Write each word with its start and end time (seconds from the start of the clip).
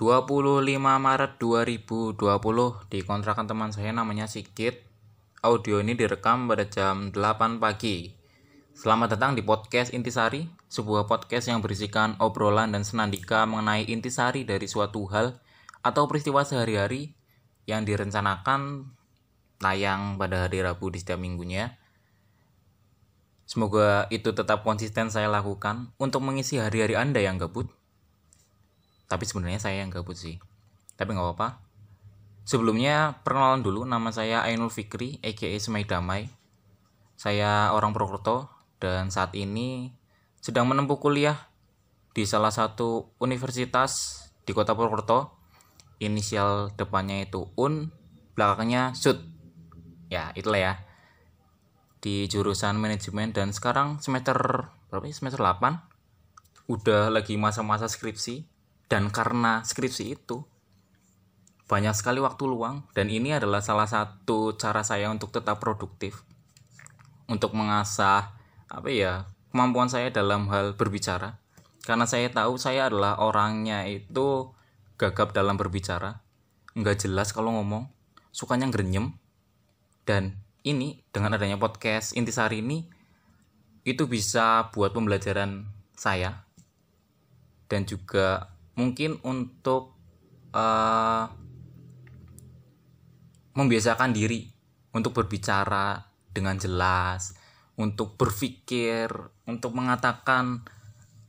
25 0.00 0.80
Maret 0.80 1.36
2020 1.36 2.16
di 2.88 3.04
kontrakan 3.04 3.44
teman 3.44 3.68
saya 3.68 3.92
namanya 3.92 4.24
Sigit. 4.24 4.80
Audio 5.44 5.76
ini 5.84 5.92
direkam 5.92 6.48
pada 6.48 6.64
jam 6.64 7.12
8 7.12 7.60
pagi. 7.60 8.08
Selamat 8.72 9.12
datang 9.12 9.36
di 9.36 9.44
podcast 9.44 9.92
Intisari, 9.92 10.48
sebuah 10.72 11.04
podcast 11.04 11.52
yang 11.52 11.60
berisikan 11.60 12.16
obrolan 12.16 12.72
dan 12.72 12.80
senandika 12.80 13.44
mengenai 13.44 13.92
intisari 13.92 14.48
dari 14.48 14.64
suatu 14.64 15.04
hal 15.12 15.36
atau 15.84 16.08
peristiwa 16.08 16.48
sehari-hari 16.48 17.12
yang 17.68 17.84
direncanakan 17.84 18.88
tayang 19.60 20.16
pada 20.16 20.48
hari 20.48 20.64
Rabu 20.64 20.96
di 20.96 21.04
setiap 21.04 21.20
minggunya. 21.20 21.76
Semoga 23.44 24.08
itu 24.08 24.32
tetap 24.32 24.64
konsisten 24.64 25.12
saya 25.12 25.28
lakukan 25.28 25.92
untuk 26.00 26.24
mengisi 26.24 26.56
hari-hari 26.56 26.96
Anda 26.96 27.20
yang 27.20 27.36
gabut 27.36 27.68
tapi 29.10 29.26
sebenarnya 29.26 29.58
saya 29.58 29.82
yang 29.82 29.90
gabut 29.90 30.14
sih. 30.14 30.38
Tapi 30.94 31.10
nggak 31.10 31.26
apa-apa. 31.34 31.58
Sebelumnya 32.46 33.18
perkenalan 33.26 33.66
dulu 33.66 33.82
nama 33.82 34.14
saya 34.14 34.46
Ainul 34.46 34.70
Fikri 34.70 35.18
aka 35.18 35.50
Semai 35.58 35.82
Damai. 35.82 36.30
Saya 37.18 37.74
orang 37.74 37.90
Purwokerto 37.90 38.46
dan 38.78 39.10
saat 39.10 39.34
ini 39.34 39.90
sedang 40.38 40.70
menempuh 40.70 41.02
kuliah 41.02 41.50
di 42.14 42.22
salah 42.22 42.54
satu 42.54 43.10
universitas 43.18 44.22
di 44.46 44.54
kota 44.54 44.78
Purwokerto. 44.78 45.34
Inisial 46.00 46.72
depannya 46.78 47.26
itu 47.26 47.50
UN 47.58 47.90
belakangnya 48.38 48.94
SUD. 48.94 49.20
Ya 50.08 50.30
itulah 50.38 50.58
ya. 50.62 50.74
Di 52.00 52.24
jurusan 52.30 52.78
manajemen 52.78 53.34
dan 53.34 53.52
sekarang 53.52 54.00
semester 54.00 54.38
berapa 54.88 55.04
ya? 55.04 55.12
Semester 55.12 55.42
8 55.44 56.70
udah 56.70 57.10
lagi 57.10 57.34
masa-masa 57.34 57.90
skripsi 57.90 58.49
dan 58.90 59.14
karena 59.14 59.62
skripsi 59.62 60.18
itu 60.18 60.42
banyak 61.70 61.94
sekali 61.94 62.18
waktu 62.18 62.50
luang. 62.50 62.82
Dan 62.90 63.06
ini 63.06 63.30
adalah 63.30 63.62
salah 63.62 63.86
satu 63.86 64.58
cara 64.58 64.82
saya 64.82 65.06
untuk 65.06 65.30
tetap 65.30 65.62
produktif. 65.62 66.26
Untuk 67.30 67.54
mengasah 67.54 68.34
apa 68.66 68.90
ya 68.90 69.30
kemampuan 69.54 69.86
saya 69.86 70.10
dalam 70.10 70.50
hal 70.50 70.74
berbicara. 70.74 71.38
Karena 71.86 72.10
saya 72.10 72.26
tahu 72.34 72.58
saya 72.58 72.90
adalah 72.90 73.22
orangnya 73.22 73.86
itu 73.86 74.50
gagap 74.98 75.30
dalam 75.30 75.54
berbicara. 75.54 76.18
Nggak 76.74 77.06
jelas 77.06 77.30
kalau 77.30 77.54
ngomong. 77.54 77.86
Sukanya 78.34 78.66
grenyem 78.66 79.14
dan 80.06 80.42
ini 80.66 81.02
dengan 81.14 81.34
adanya 81.34 81.58
podcast 81.58 82.14
intisari 82.14 82.62
ini 82.62 82.86
itu 83.86 84.10
bisa 84.10 84.70
buat 84.74 84.90
pembelajaran 84.90 85.70
saya. 85.94 86.46
Dan 87.70 87.86
juga 87.86 88.50
mungkin 88.78 89.18
untuk 89.26 89.94
uh, 90.54 91.26
membiasakan 93.54 94.14
diri 94.14 94.50
untuk 94.90 95.14
berbicara 95.14 96.02
dengan 96.30 96.58
jelas, 96.58 97.34
untuk 97.78 98.18
berpikir, 98.18 99.10
untuk 99.46 99.74
mengatakan 99.74 100.62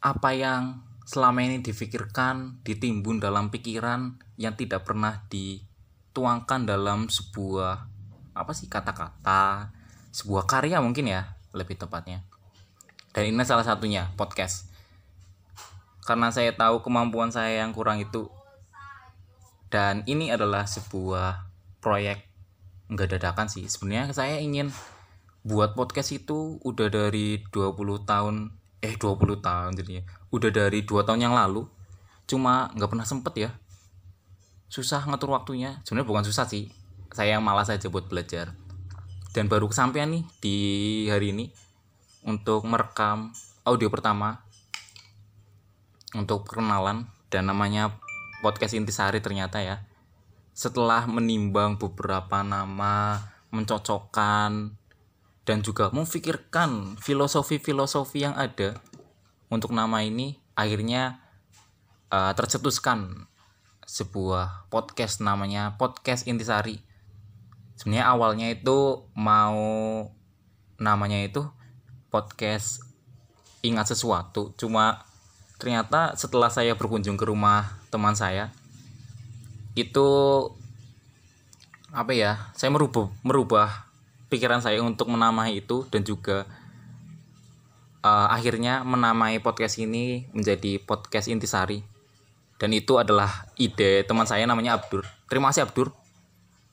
apa 0.01 0.29
yang 0.33 0.81
selama 1.05 1.45
ini 1.45 1.61
difikirkan, 1.61 2.61
ditimbun 2.65 3.21
dalam 3.21 3.53
pikiran 3.53 4.17
yang 4.37 4.57
tidak 4.57 4.85
pernah 4.85 5.21
dituangkan 5.29 6.65
dalam 6.65 7.09
sebuah 7.09 7.89
apa 8.31 8.51
sih 8.55 8.71
kata-kata, 8.71 9.75
sebuah 10.09 10.47
karya 10.47 10.81
mungkin 10.81 11.11
ya 11.11 11.37
lebih 11.53 11.77
tepatnya. 11.77 12.25
Dan 13.11 13.27
ini 13.27 13.43
salah 13.43 13.67
satunya 13.67 14.07
podcast 14.15 14.70
karena 16.11 16.27
saya 16.27 16.51
tahu 16.51 16.83
kemampuan 16.83 17.31
saya 17.31 17.63
yang 17.63 17.71
kurang 17.71 18.03
itu. 18.03 18.27
Dan 19.71 20.03
ini 20.03 20.27
adalah 20.27 20.67
sebuah 20.67 21.47
proyek 21.79 22.27
nggak 22.91 23.15
dadakan 23.15 23.47
sih. 23.47 23.63
Sebenarnya 23.71 24.11
saya 24.11 24.43
ingin 24.43 24.75
buat 25.47 25.71
podcast 25.71 26.11
itu 26.11 26.59
udah 26.67 26.91
dari 26.91 27.39
20 27.47 28.03
tahun 28.03 28.51
eh 28.83 28.99
20 28.99 29.39
tahun 29.39 29.71
jadinya. 29.79 30.03
Udah 30.35 30.51
dari 30.51 30.83
dua 30.83 31.07
tahun 31.07 31.31
yang 31.31 31.31
lalu 31.31 31.63
cuma 32.27 32.67
nggak 32.75 32.91
pernah 32.91 33.07
sempet 33.07 33.33
ya. 33.47 33.49
Susah 34.67 35.07
ngatur 35.07 35.31
waktunya. 35.31 35.79
Sebenarnya 35.87 36.11
bukan 36.11 36.27
susah 36.27 36.43
sih. 36.43 36.75
Saya 37.15 37.39
malas 37.39 37.71
aja 37.71 37.87
buat 37.87 38.11
belajar. 38.11 38.51
Dan 39.31 39.47
baru 39.47 39.71
kesampaian 39.71 40.11
nih 40.11 40.27
di 40.43 40.57
hari 41.07 41.31
ini 41.31 41.55
untuk 42.27 42.67
merekam 42.67 43.31
audio 43.63 43.87
pertama 43.87 44.50
untuk 46.15 46.47
perkenalan 46.47 47.07
dan 47.31 47.47
namanya 47.47 47.95
podcast 48.43 48.75
Intisari 48.75 49.23
ternyata 49.23 49.63
ya. 49.63 49.85
Setelah 50.51 51.07
menimbang 51.07 51.79
beberapa 51.79 52.43
nama, 52.43 53.23
mencocokkan 53.51 54.75
dan 55.47 55.57
juga 55.63 55.89
memikirkan 55.91 56.99
filosofi-filosofi 56.99 58.23
yang 58.23 58.35
ada 58.35 58.77
untuk 59.51 59.75
nama 59.75 60.03
ini 60.03 60.39
akhirnya 60.55 61.19
uh, 62.11 62.31
tercetuskan 62.35 63.27
sebuah 63.87 64.71
podcast 64.71 65.19
namanya 65.19 65.75
podcast 65.75 66.27
Intisari. 66.27 66.79
Sebenarnya 67.75 68.07
awalnya 68.07 68.47
itu 68.53 69.09
mau 69.17 69.59
namanya 70.77 71.19
itu 71.19 71.43
podcast 72.13 72.85
ingat 73.61 73.91
sesuatu, 73.91 74.53
cuma 74.57 75.10
ternyata 75.61 76.17
setelah 76.17 76.49
saya 76.49 76.73
berkunjung 76.73 77.21
ke 77.21 77.25
rumah 77.29 77.77
teman 77.93 78.17
saya 78.17 78.49
itu 79.77 80.09
apa 81.93 82.11
ya 82.17 82.49
saya 82.57 82.73
merubah 82.73 83.13
merubah 83.21 83.91
pikiran 84.33 84.63
saya 84.63 84.81
untuk 84.81 85.11
menamai 85.11 85.61
itu 85.61 85.85
dan 85.93 86.01
juga 86.01 86.49
uh, 88.05 88.27
akhirnya 88.29 88.81
menamai 88.87 89.39
podcast 89.39 89.77
ini 89.81 90.25
menjadi 90.33 90.81
podcast 90.81 91.29
intisari. 91.29 91.83
Dan 92.61 92.77
itu 92.77 93.01
adalah 93.01 93.49
ide 93.57 94.05
teman 94.05 94.29
saya 94.29 94.45
namanya 94.45 94.77
Abdur. 94.77 95.01
Terima 95.25 95.49
kasih 95.49 95.65
Abdur. 95.65 95.89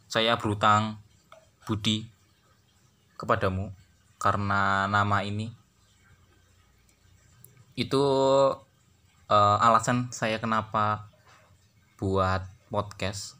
Saya 0.05 0.37
berutang 0.37 1.01
budi 1.65 2.05
kepadamu 3.17 3.73
karena 4.21 4.85
nama 4.85 5.25
ini. 5.25 5.49
Itu 7.73 8.05
uh, 9.29 9.57
alasan 9.61 10.09
saya 10.11 10.41
kenapa 10.41 11.09
buat 12.01 12.45
podcast. 12.73 13.37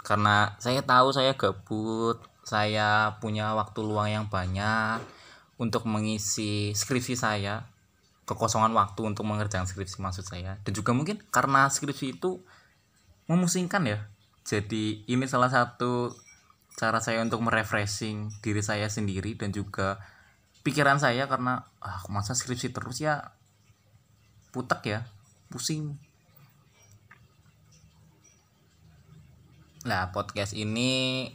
Karena 0.00 0.56
saya 0.56 0.80
tahu 0.80 1.12
saya 1.12 1.36
gabut 1.36 2.20
saya 2.40 3.20
punya 3.20 3.52
waktu 3.52 3.84
luang 3.84 4.08
yang 4.08 4.26
banyak 4.26 4.98
untuk 5.60 5.84
mengisi 5.84 6.72
skripsi 6.72 7.14
saya 7.14 7.68
kekosongan 8.24 8.72
waktu 8.72 9.00
untuk 9.04 9.26
mengerjakan 9.26 9.68
skripsi 9.68 10.00
maksud 10.00 10.24
saya. 10.24 10.56
Dan 10.62 10.72
juga 10.72 10.94
mungkin 10.94 11.20
karena 11.28 11.68
skripsi 11.68 12.20
itu 12.20 12.40
memusingkan 13.26 13.82
ya. 13.84 13.98
Jadi 14.46 15.04
ini 15.04 15.26
salah 15.28 15.50
satu 15.52 16.14
cara 16.78 17.02
saya 17.02 17.20
untuk 17.20 17.44
merefreshing 17.44 18.30
diri 18.40 18.62
saya 18.64 18.88
sendiri 18.88 19.36
dan 19.36 19.52
juga 19.52 20.00
pikiran 20.64 20.96
saya 20.96 21.28
karena 21.28 21.66
ah 21.82 22.00
masa 22.08 22.32
skripsi 22.32 22.72
terus 22.72 23.02
ya 23.02 23.36
putek 24.50 24.82
ya 24.86 25.00
pusing. 25.50 25.98
Nah 29.86 30.12
podcast 30.12 30.52
ini 30.52 31.26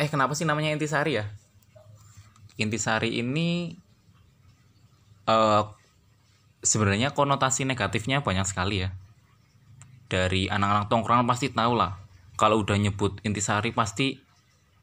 Eh 0.00 0.08
kenapa 0.08 0.32
sih 0.32 0.48
namanya 0.48 0.72
Intisari 0.72 1.20
ya? 1.20 1.28
Intisari 2.56 3.20
ini 3.20 3.76
uh, 5.28 5.64
Sebenarnya 6.60 7.16
konotasi 7.16 7.64
negatifnya 7.64 8.20
banyak 8.20 8.44
sekali 8.44 8.84
ya. 8.84 8.92
Dari 10.12 10.48
anak-anak 10.48 10.92
tongkrongan 10.92 11.24
pasti 11.24 11.48
tahu 11.52 11.72
lah. 11.76 12.00
Kalau 12.36 12.60
udah 12.60 12.76
nyebut 12.76 13.20
Intisari 13.24 13.72
pasti 13.72 14.20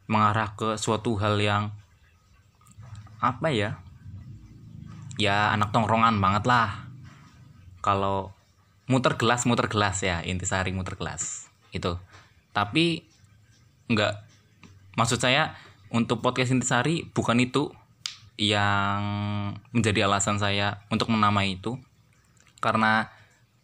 Mengarah 0.07 0.55
ke 0.55 0.79
suatu 0.79 1.17
hal 1.21 1.37
yang 1.41 1.69
Apa 3.21 3.49
ya? 3.53 3.81
Ya 5.17 5.49
anak 5.53 5.73
tongkrongan 5.73 6.21
banget 6.21 6.45
lah 6.45 6.86
kalau 7.87 8.35
muter 8.91 9.15
gelas 9.15 9.47
muter 9.47 9.71
gelas 9.71 10.03
ya 10.03 10.19
intisari 10.27 10.75
muter 10.75 10.99
gelas 10.99 11.47
itu 11.71 11.95
tapi 12.51 13.07
enggak 13.87 14.27
maksud 14.99 15.23
saya 15.23 15.55
untuk 15.87 16.19
podcast 16.19 16.51
intisari 16.51 17.07
bukan 17.15 17.39
itu 17.39 17.71
yang 18.37 19.01
menjadi 19.73 20.05
alasan 20.05 20.37
saya 20.37 20.85
untuk 20.93 21.09
menamai 21.09 21.57
itu. 21.57 21.81
Karena 22.61 23.09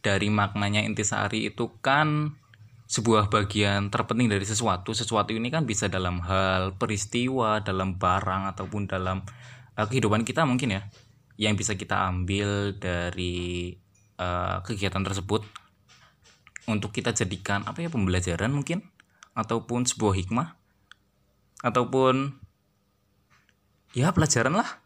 dari 0.01 0.27
maknanya 0.33 0.81
intisari 0.83 1.47
itu 1.47 1.69
kan 1.79 2.35
sebuah 2.89 3.29
bagian 3.29 3.93
terpenting 3.93 4.29
dari 4.29 4.43
sesuatu. 4.43 4.91
Sesuatu 4.91 5.31
ini 5.31 5.53
kan 5.53 5.67
bisa 5.67 5.87
dalam 5.87 6.21
hal 6.25 6.75
peristiwa 6.75 7.61
dalam 7.61 7.97
barang 7.97 8.53
ataupun 8.57 8.89
dalam 8.89 9.21
uh, 9.77 9.87
kehidupan 9.87 10.25
kita 10.25 10.43
mungkin 10.43 10.77
ya 10.77 10.81
yang 11.37 11.57
bisa 11.57 11.73
kita 11.73 12.09
ambil 12.09 12.77
dari 12.77 13.73
uh, 14.23 14.63
kegiatan 14.63 15.03
tersebut 15.03 15.43
untuk 16.71 16.95
kita 16.95 17.11
jadikan 17.11 17.67
apa 17.67 17.83
ya 17.83 17.89
pembelajaran 17.91 18.55
mungkin? 18.55 18.87
Ataupun 19.35 19.83
sebuah 19.83 20.15
hikmah? 20.15 20.55
Ataupun 21.59 22.39
ya 23.91 24.15
pelajaran 24.15 24.55
lah 24.55 24.79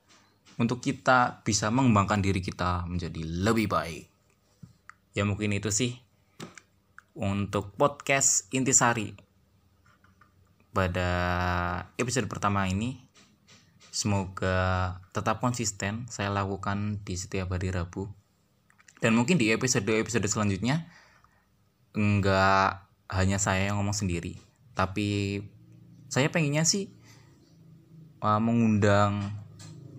untuk 0.58 0.82
kita 0.82 1.46
bisa 1.46 1.70
mengembangkan 1.70 2.20
diri 2.20 2.42
kita 2.42 2.90
menjadi 2.90 3.22
lebih 3.22 3.70
baik. 3.70 4.10
Ya 5.14 5.26
mungkin 5.26 5.54
itu 5.54 5.70
sih 5.70 6.02
untuk 7.18 7.74
podcast 7.78 8.46
intisari 8.54 9.14
pada 10.74 11.10
episode 11.98 12.30
pertama 12.30 12.66
ini. 12.70 13.06
Semoga 13.90 14.94
tetap 15.10 15.42
konsisten 15.42 16.06
saya 16.06 16.30
lakukan 16.30 17.02
di 17.02 17.18
setiap 17.18 17.50
hari 17.50 17.74
Rabu 17.74 18.06
dan 19.04 19.14
mungkin 19.14 19.38
di 19.38 19.54
episode-episode 19.54 20.26
selanjutnya 20.26 20.86
enggak 21.94 22.86
hanya 23.08 23.38
saya 23.38 23.72
yang 23.72 23.80
ngomong 23.82 23.96
sendiri 23.96 24.38
tapi 24.78 25.42
saya 26.08 26.30
pengennya 26.30 26.64
sih 26.64 26.94
uh, 28.22 28.40
mengundang 28.42 29.34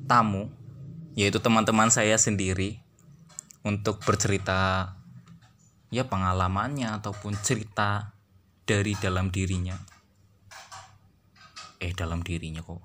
tamu 0.08 0.48
yaitu 1.18 1.42
teman-teman 1.42 1.90
saya 1.90 2.14
sendiri 2.14 2.78
untuk 3.66 3.98
bercerita 4.06 4.94
ya 5.90 6.06
pengalamannya 6.06 6.94
ataupun 7.00 7.34
cerita 7.42 8.14
dari 8.68 8.92
dalam 9.00 9.32
dirinya. 9.32 9.74
Eh 11.80 11.96
dalam 11.96 12.20
dirinya 12.20 12.60
kok. 12.60 12.84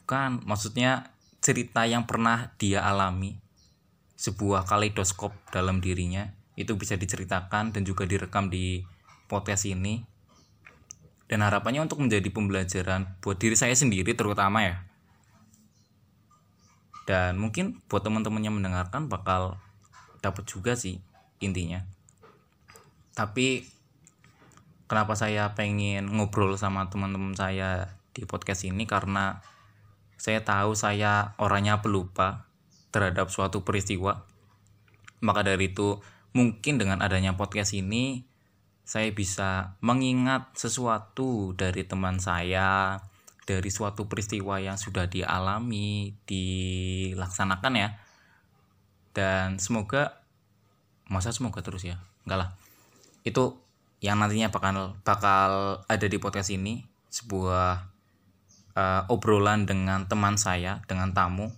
Bukan 0.00 0.44
maksudnya 0.48 1.14
cerita 1.44 1.84
yang 1.84 2.08
pernah 2.08 2.56
dia 2.56 2.82
alami 2.82 3.43
sebuah 4.24 4.64
kaleidoskop 4.64 5.36
dalam 5.52 5.84
dirinya. 5.84 6.32
Itu 6.56 6.80
bisa 6.80 6.96
diceritakan 6.96 7.76
dan 7.76 7.84
juga 7.84 8.08
direkam 8.08 8.48
di 8.48 8.80
podcast 9.28 9.68
ini. 9.68 10.00
Dan 11.28 11.44
harapannya 11.44 11.84
untuk 11.84 12.00
menjadi 12.00 12.24
pembelajaran 12.32 13.20
buat 13.20 13.36
diri 13.36 13.52
saya 13.52 13.76
sendiri 13.76 14.16
terutama 14.16 14.64
ya. 14.64 14.76
Dan 17.04 17.36
mungkin 17.36 17.84
buat 17.92 18.00
teman-teman 18.00 18.40
yang 18.40 18.56
mendengarkan 18.56 19.12
bakal 19.12 19.60
dapat 20.24 20.48
juga 20.48 20.72
sih 20.72 21.04
intinya. 21.44 21.84
Tapi 23.12 23.68
kenapa 24.88 25.12
saya 25.12 25.52
pengen 25.52 26.08
ngobrol 26.08 26.56
sama 26.56 26.88
teman-teman 26.88 27.36
saya 27.36 27.92
di 28.16 28.24
podcast 28.24 28.64
ini? 28.64 28.88
Karena 28.88 29.44
saya 30.16 30.40
tahu 30.40 30.72
saya 30.72 31.36
orangnya 31.36 31.84
pelupa 31.84 32.48
terhadap 32.94 33.26
suatu 33.34 33.66
peristiwa 33.66 34.22
maka 35.24 35.40
dari 35.42 35.72
itu 35.72 35.98
mungkin 36.36 36.78
dengan 36.78 37.00
adanya 37.00 37.34
podcast 37.34 37.74
ini 37.74 38.22
saya 38.84 39.08
bisa 39.16 39.80
mengingat 39.80 40.52
sesuatu 40.52 41.56
dari 41.56 41.88
teman 41.88 42.20
saya 42.20 43.00
dari 43.48 43.72
suatu 43.72 44.04
peristiwa 44.04 44.60
yang 44.60 44.76
sudah 44.76 45.08
dialami 45.08 46.12
dilaksanakan 46.28 47.72
ya. 47.80 47.88
Dan 49.16 49.56
semoga 49.56 50.20
masa 51.08 51.32
semoga 51.32 51.64
terus 51.64 51.88
ya? 51.88 51.96
Enggak 52.28 52.38
lah. 52.44 52.50
Itu 53.24 53.56
yang 54.04 54.20
nantinya 54.20 54.52
bakal 54.52 55.00
bakal 55.00 55.80
ada 55.88 56.06
di 56.08 56.20
podcast 56.20 56.52
ini 56.52 56.84
sebuah 57.08 57.88
uh, 58.76 59.02
obrolan 59.08 59.64
dengan 59.64 60.04
teman 60.04 60.36
saya 60.36 60.84
dengan 60.84 61.16
tamu 61.16 61.48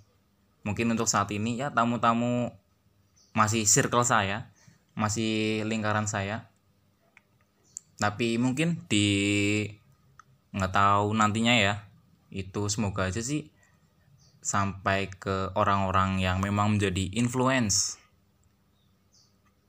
mungkin 0.67 0.91
untuk 0.91 1.07
saat 1.07 1.31
ini 1.31 1.63
ya 1.63 1.71
tamu-tamu 1.71 2.51
masih 3.39 3.63
circle 3.63 4.03
saya 4.03 4.51
masih 4.97 5.63
lingkaran 5.69 6.09
saya. 6.09 6.49
Tapi 8.01 8.41
mungkin 8.41 8.83
di 8.91 9.09
nggak 10.57 10.73
tahu 10.73 11.13
nantinya 11.13 11.53
ya 11.53 11.85
itu 12.33 12.67
semoga 12.73 13.07
aja 13.07 13.21
sih 13.21 13.53
sampai 14.41 15.13
ke 15.13 15.53
orang-orang 15.53 16.19
yang 16.19 16.41
memang 16.41 16.77
menjadi 16.77 17.13
influence 17.13 18.01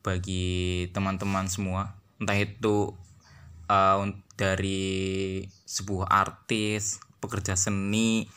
bagi 0.01 0.87
teman-teman 0.95 1.51
semua. 1.51 1.99
Entah 2.17 2.39
itu 2.39 2.95
uh, 3.67 4.07
dari 4.39 5.43
sebuah 5.67 6.07
artis 6.07 7.03
pekerja 7.19 7.59
seni 7.59 8.31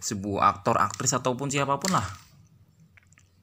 sebuah 0.00 0.58
aktor 0.58 0.80
aktris 0.80 1.12
ataupun 1.12 1.52
siapa 1.52 1.76
pun 1.76 1.92
lah 1.92 2.08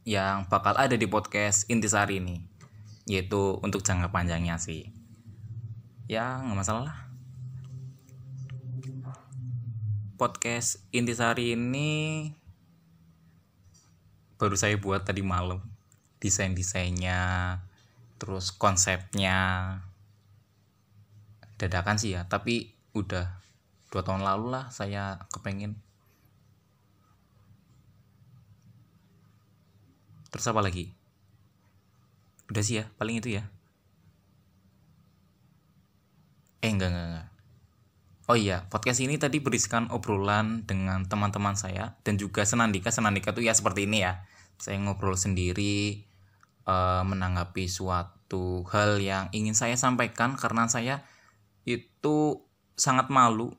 yang 0.08 0.48
bakal 0.48 0.72
ada 0.80 0.96
di 0.96 1.04
podcast 1.04 1.68
intisari 1.68 2.24
ini. 2.24 2.40
Yaitu 3.12 3.60
untuk 3.60 3.84
jangka 3.84 4.08
panjangnya 4.08 4.56
sih. 4.56 4.88
Ya 6.08 6.40
nggak 6.40 6.64
masalah 6.64 6.84
lah. 6.88 6.98
Podcast 10.16 10.80
intisari 10.96 11.60
ini 11.60 12.32
baru 14.40 14.56
saya 14.56 14.80
buat 14.80 15.04
tadi 15.04 15.20
malam. 15.28 15.60
Desain 16.24 16.56
desainnya 16.56 17.60
terus 18.16 18.56
konsepnya. 18.56 19.76
Dadakan 21.60 22.00
sih 22.00 22.16
ya 22.16 22.24
tapi 22.32 22.72
udah 22.96 23.28
dua 23.92 24.02
tahun 24.08 24.24
lalu 24.24 24.56
lah 24.56 24.72
saya 24.72 25.20
kepengen 25.36 25.76
terus 30.30 30.48
apa 30.48 30.60
lagi 30.60 30.92
udah 32.48 32.64
sih 32.64 32.84
ya 32.84 32.86
paling 32.96 33.20
itu 33.20 33.40
ya 33.40 33.44
eh 36.62 36.72
enggak 36.74 36.90
enggak, 36.90 37.08
enggak. 37.08 37.28
Oh 38.28 38.36
iya, 38.36 38.68
podcast 38.68 39.00
ini 39.00 39.16
tadi 39.16 39.40
berisikan 39.40 39.88
obrolan 39.88 40.68
dengan 40.68 41.08
teman-teman 41.08 41.56
saya 41.56 41.96
dan 42.04 42.20
juga 42.20 42.44
Senandika. 42.44 42.92
Senandika 42.92 43.32
tuh 43.32 43.48
ya 43.48 43.56
seperti 43.56 43.88
ini 43.88 44.04
ya. 44.04 44.28
Saya 44.60 44.76
ngobrol 44.84 45.16
sendiri 45.16 46.04
uh, 46.68 47.08
menanggapi 47.08 47.72
suatu 47.72 48.68
hal 48.68 49.00
yang 49.00 49.32
ingin 49.32 49.56
saya 49.56 49.80
sampaikan 49.80 50.36
karena 50.36 50.68
saya 50.68 51.08
itu 51.64 52.44
sangat 52.76 53.08
malu 53.08 53.56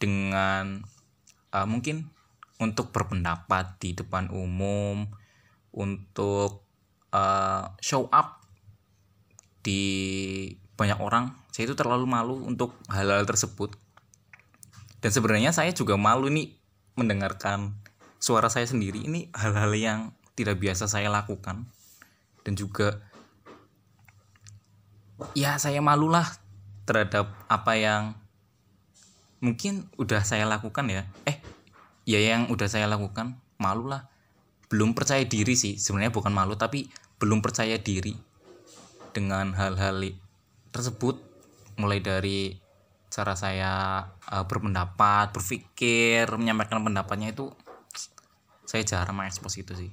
dengan 0.00 0.80
uh, 1.52 1.68
mungkin 1.68 2.08
untuk 2.56 2.88
berpendapat 2.88 3.76
di 3.76 3.92
depan 3.92 4.32
umum, 4.32 5.12
untuk 5.76 6.64
uh, 7.12 7.76
show 7.84 8.08
up 8.08 8.40
di 9.60 10.48
banyak 10.76 10.96
orang 11.00 11.36
saya 11.56 11.72
itu 11.72 11.76
terlalu 11.76 12.04
malu 12.04 12.36
untuk 12.44 12.76
hal-hal 12.92 13.24
tersebut. 13.24 13.72
Dan 15.00 15.08
sebenarnya 15.08 15.56
saya 15.56 15.72
juga 15.72 15.96
malu 15.96 16.28
nih 16.28 16.52
mendengarkan 17.00 17.80
suara 18.20 18.52
saya 18.52 18.68
sendiri. 18.68 19.08
Ini 19.08 19.32
hal-hal 19.32 19.72
yang 19.72 20.00
tidak 20.36 20.60
biasa 20.60 20.84
saya 20.84 21.08
lakukan. 21.08 21.64
Dan 22.44 22.60
juga 22.60 23.00
ya 25.32 25.56
saya 25.56 25.80
malulah 25.80 26.28
terhadap 26.84 27.32
apa 27.48 27.72
yang 27.80 28.12
mungkin 29.40 29.88
udah 29.96 30.20
saya 30.28 30.44
lakukan 30.44 30.92
ya. 30.92 31.08
Eh 31.24 31.40
ya 32.04 32.20
yang 32.20 32.52
udah 32.52 32.68
saya 32.68 32.84
lakukan 32.84 33.40
malulah 33.56 34.12
belum 34.66 34.98
percaya 34.98 35.22
diri 35.22 35.54
sih 35.54 35.78
sebenarnya 35.78 36.12
bukan 36.14 36.34
malu 36.34 36.58
tapi 36.58 36.90
belum 37.22 37.40
percaya 37.40 37.78
diri 37.78 38.14
dengan 39.14 39.56
hal-hal 39.56 40.12
tersebut 40.74 41.16
mulai 41.80 42.04
dari 42.04 42.66
cara 43.16 43.32
saya 43.32 44.04
uh, 44.28 44.44
berpendapat, 44.44 45.32
berpikir, 45.32 46.28
menyampaikan 46.36 46.84
pendapatnya 46.84 47.32
itu 47.32 47.48
saya 48.68 48.82
jarang 48.84 49.16
mengekspos 49.16 49.56
itu 49.56 49.72
sih. 49.72 49.92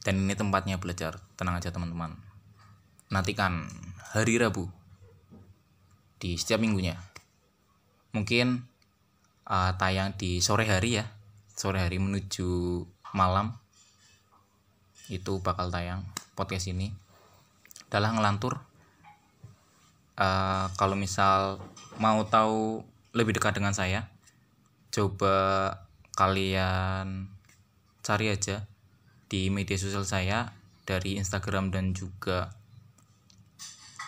Dan 0.00 0.22
ini 0.22 0.38
tempatnya 0.38 0.78
belajar, 0.78 1.18
tenang 1.34 1.58
aja 1.58 1.74
teman-teman. 1.74 2.14
Nantikan 3.10 3.66
hari 4.14 4.38
Rabu 4.38 4.70
di 6.22 6.38
setiap 6.38 6.62
minggunya. 6.62 6.94
Mungkin 8.14 8.64
uh, 9.50 9.76
tayang 9.76 10.14
di 10.14 10.38
sore 10.38 10.64
hari 10.70 11.02
ya, 11.02 11.04
sore 11.56 11.80
hari 11.80 11.96
menuju 11.96 12.84
malam 13.16 13.56
itu 15.08 15.40
bakal 15.40 15.72
tayang 15.72 16.04
podcast 16.36 16.68
ini. 16.68 16.92
Adalah 17.88 18.12
ngelantur 18.12 18.60
uh, 20.20 20.68
kalau 20.76 21.00
misal 21.00 21.56
mau 21.96 22.20
tahu 22.28 22.84
lebih 23.16 23.40
dekat 23.40 23.56
dengan 23.56 23.72
saya 23.72 24.04
coba 24.92 25.36
kalian 26.12 27.28
cari 28.04 28.32
aja 28.32 28.68
di 29.32 29.48
media 29.48 29.80
sosial 29.80 30.04
saya 30.04 30.52
dari 30.84 31.16
Instagram 31.16 31.72
dan 31.72 31.96
juga 31.96 32.52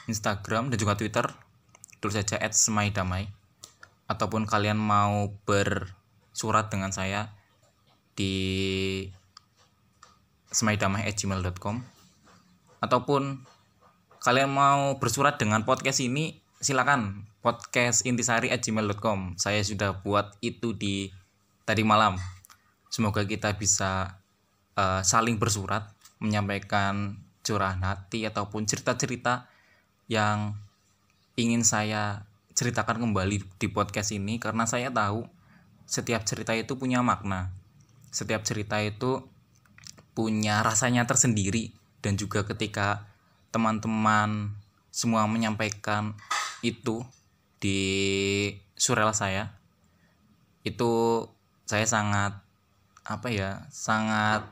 Instagram 0.09 0.69
dan 0.69 0.77
juga 0.77 0.97
Twitter. 0.97 1.27
Tulis 1.99 2.15
saja 2.15 2.39
@semaidamai 2.39 3.27
ataupun 4.09 4.45
kalian 4.45 4.79
mau 4.79 5.33
bersurat 5.45 6.71
dengan 6.71 6.95
saya 6.95 7.38
di 8.19 8.35
semaidamai@gmail.com 10.51 11.79
ataupun 12.83 13.23
kalian 14.19 14.51
mau 14.51 14.99
bersurat 14.99 15.39
dengan 15.39 15.63
podcast 15.63 16.03
ini 16.03 16.43
silakan 16.59 17.23
podcast 17.39 18.03
intisari@gmail.com 18.03 19.39
saya 19.39 19.63
sudah 19.63 20.03
buat 20.03 20.35
itu 20.43 20.75
di 20.75 21.15
tadi 21.63 21.87
malam. 21.87 22.19
Semoga 22.91 23.23
kita 23.23 23.55
bisa 23.55 24.19
uh, 24.75 25.05
saling 25.07 25.39
bersurat 25.39 25.87
menyampaikan 26.19 27.23
curahan 27.47 27.79
hati 27.85 28.27
ataupun 28.27 28.67
cerita-cerita 28.67 29.47
yang 30.11 30.59
ingin 31.39 31.63
saya 31.63 32.27
ceritakan 32.59 32.99
kembali 32.99 33.47
di 33.61 33.69
podcast 33.71 34.11
ini. 34.11 34.43
Karena 34.43 34.67
saya 34.67 34.91
tahu 34.91 35.23
setiap 35.87 36.27
cerita 36.27 36.57
itu 36.57 36.75
punya 36.75 37.05
makna 37.05 37.58
setiap 38.09 38.45
cerita 38.45 38.81
itu 38.81 39.25
punya 40.17 40.65
rasanya 40.67 41.07
tersendiri 41.07 41.71
dan 42.03 42.19
juga 42.19 42.43
ketika 42.43 43.07
teman-teman 43.55 44.55
semua 44.91 45.25
menyampaikan 45.31 46.19
itu 46.63 47.07
di 47.63 47.81
surel 48.75 49.15
saya 49.15 49.55
itu 50.67 51.25
saya 51.67 51.87
sangat 51.87 52.35
apa 53.07 53.29
ya 53.31 53.67
sangat 53.71 54.45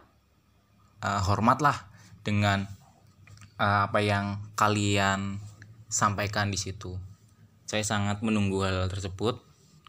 uh, 1.03 1.21
hormat 1.27 1.61
lah 1.61 1.77
dengan 2.23 2.65
uh, 3.61 3.91
apa 3.91 4.01
yang 4.01 4.41
kalian 4.57 5.39
sampaikan 5.87 6.51
di 6.51 6.59
situ. 6.59 6.97
Saya 7.67 7.83
sangat 7.83 8.23
menunggu 8.23 8.63
hal 8.63 8.87
tersebut 8.87 9.43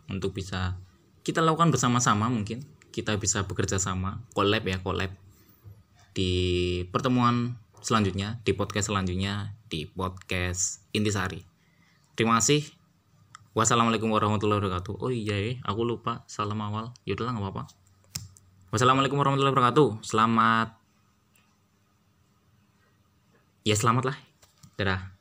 untuk 0.09 0.33
bisa 0.33 0.75
kita 1.21 1.43
lakukan 1.43 1.69
bersama-sama 1.69 2.31
mungkin 2.31 2.63
kita 2.97 3.13
bisa 3.21 3.45
bekerja 3.45 3.77
sama 3.77 4.25
collab 4.33 4.65
ya 4.65 4.81
collab 4.81 5.13
di 6.17 6.81
pertemuan 6.89 7.53
selanjutnya 7.85 8.41
di 8.41 8.57
podcast 8.57 8.89
selanjutnya 8.89 9.53
di 9.69 9.85
podcast 9.85 10.81
Intisari. 10.97 11.45
Terima 12.17 12.41
kasih. 12.41 12.65
Wassalamualaikum 13.53 14.09
warahmatullahi 14.09 14.57
wabarakatuh. 14.57 14.97
Oh 14.97 15.13
iya 15.13 15.37
ya 15.37 15.61
aku 15.61 15.85
lupa. 15.85 16.25
Salam 16.25 16.57
awal. 16.57 16.89
Yaudahlah 17.05 17.37
nggak 17.37 17.45
apa-apa. 17.45 17.63
Wassalamualaikum 18.73 19.21
warahmatullahi 19.21 19.53
wabarakatuh. 19.53 20.01
Selamat 20.01 20.73
ya 23.61 23.75
selamat 23.77 24.03
lah 24.09 24.17
dadah 24.79 25.16